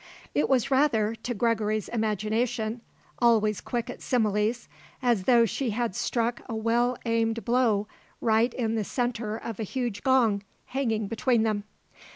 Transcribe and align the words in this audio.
It 0.33 0.49
was 0.49 0.71
rather, 0.71 1.13
to 1.13 1.35
Gregory's 1.35 1.87
imagination 1.87 2.81
always 3.19 3.61
quick 3.61 3.87
at 3.87 4.01
similes 4.01 4.67
as 4.99 5.25
though 5.25 5.45
she 5.45 5.69
had 5.69 5.95
struck 5.95 6.41
a 6.49 6.55
well 6.55 6.97
aimed 7.05 7.45
blow 7.45 7.87
right 8.19 8.51
in 8.51 8.73
the 8.73 8.83
centre 8.83 9.37
of 9.37 9.59
a 9.59 9.63
huge 9.63 10.01
gong 10.01 10.41
hanging 10.65 11.07
between 11.07 11.43
them. 11.43 11.65